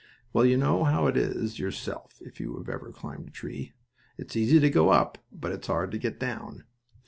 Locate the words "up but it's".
4.89-5.67